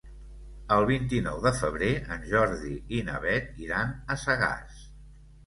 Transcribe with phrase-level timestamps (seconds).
[0.77, 4.83] El vint-i-nou de febrer en Jordi i na Beth iran a Sagàs.